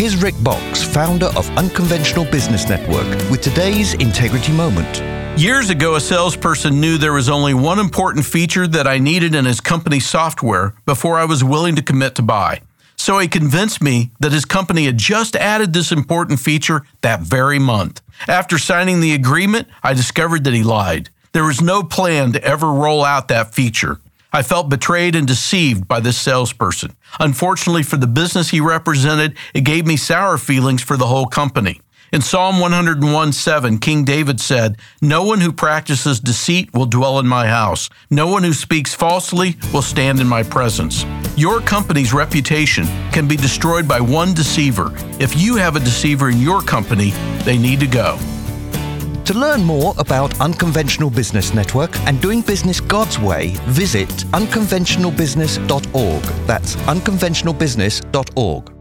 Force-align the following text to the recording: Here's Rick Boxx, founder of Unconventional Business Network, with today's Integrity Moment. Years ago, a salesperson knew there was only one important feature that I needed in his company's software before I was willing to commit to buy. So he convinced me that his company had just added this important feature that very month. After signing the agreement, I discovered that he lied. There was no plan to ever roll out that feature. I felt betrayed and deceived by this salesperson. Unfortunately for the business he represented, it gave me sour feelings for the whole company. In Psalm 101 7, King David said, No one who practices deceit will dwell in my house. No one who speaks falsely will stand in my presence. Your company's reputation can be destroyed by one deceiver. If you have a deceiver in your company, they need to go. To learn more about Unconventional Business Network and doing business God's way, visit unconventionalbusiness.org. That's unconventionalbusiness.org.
Here's 0.00 0.16
Rick 0.16 0.36
Boxx, 0.36 0.82
founder 0.82 1.26
of 1.36 1.46
Unconventional 1.58 2.24
Business 2.24 2.66
Network, 2.66 3.06
with 3.30 3.42
today's 3.42 3.92
Integrity 3.92 4.50
Moment. 4.50 4.98
Years 5.38 5.68
ago, 5.68 5.96
a 5.96 6.00
salesperson 6.00 6.80
knew 6.80 6.96
there 6.96 7.12
was 7.12 7.28
only 7.28 7.52
one 7.52 7.78
important 7.78 8.24
feature 8.24 8.66
that 8.66 8.86
I 8.86 8.96
needed 8.96 9.34
in 9.34 9.44
his 9.44 9.60
company's 9.60 10.06
software 10.06 10.72
before 10.86 11.18
I 11.18 11.26
was 11.26 11.44
willing 11.44 11.76
to 11.76 11.82
commit 11.82 12.14
to 12.14 12.22
buy. 12.22 12.62
So 12.96 13.18
he 13.18 13.28
convinced 13.28 13.82
me 13.82 14.10
that 14.20 14.32
his 14.32 14.46
company 14.46 14.86
had 14.86 14.96
just 14.96 15.36
added 15.36 15.74
this 15.74 15.92
important 15.92 16.40
feature 16.40 16.86
that 17.02 17.20
very 17.20 17.58
month. 17.58 18.00
After 18.26 18.56
signing 18.56 19.00
the 19.00 19.12
agreement, 19.12 19.68
I 19.82 19.92
discovered 19.92 20.44
that 20.44 20.54
he 20.54 20.62
lied. 20.62 21.10
There 21.32 21.44
was 21.44 21.60
no 21.60 21.82
plan 21.82 22.32
to 22.32 22.42
ever 22.42 22.72
roll 22.72 23.04
out 23.04 23.28
that 23.28 23.54
feature. 23.54 24.00
I 24.32 24.42
felt 24.42 24.68
betrayed 24.68 25.16
and 25.16 25.26
deceived 25.26 25.88
by 25.88 26.00
this 26.00 26.18
salesperson. 26.18 26.96
Unfortunately 27.18 27.82
for 27.82 27.96
the 27.96 28.06
business 28.06 28.50
he 28.50 28.60
represented, 28.60 29.36
it 29.54 29.62
gave 29.62 29.86
me 29.86 29.96
sour 29.96 30.38
feelings 30.38 30.82
for 30.82 30.96
the 30.96 31.06
whole 31.06 31.26
company. 31.26 31.80
In 32.12 32.22
Psalm 32.22 32.58
101 32.58 33.32
7, 33.32 33.78
King 33.78 34.04
David 34.04 34.40
said, 34.40 34.78
No 35.00 35.22
one 35.22 35.40
who 35.40 35.52
practices 35.52 36.18
deceit 36.18 36.74
will 36.74 36.86
dwell 36.86 37.20
in 37.20 37.26
my 37.28 37.46
house. 37.46 37.88
No 38.10 38.26
one 38.26 38.42
who 38.42 38.52
speaks 38.52 38.92
falsely 38.94 39.56
will 39.72 39.82
stand 39.82 40.18
in 40.18 40.26
my 40.26 40.42
presence. 40.42 41.04
Your 41.36 41.60
company's 41.60 42.12
reputation 42.12 42.86
can 43.12 43.28
be 43.28 43.36
destroyed 43.36 43.86
by 43.86 44.00
one 44.00 44.34
deceiver. 44.34 44.92
If 45.20 45.40
you 45.40 45.54
have 45.56 45.76
a 45.76 45.80
deceiver 45.80 46.30
in 46.30 46.40
your 46.40 46.62
company, 46.62 47.10
they 47.44 47.56
need 47.56 47.78
to 47.78 47.86
go. 47.86 48.18
To 49.30 49.38
learn 49.38 49.64
more 49.64 49.94
about 49.96 50.38
Unconventional 50.40 51.08
Business 51.08 51.54
Network 51.54 51.96
and 52.00 52.20
doing 52.20 52.40
business 52.40 52.80
God's 52.80 53.20
way, 53.20 53.50
visit 53.68 54.08
unconventionalbusiness.org. 54.08 56.22
That's 56.48 56.74
unconventionalbusiness.org. 56.74 58.79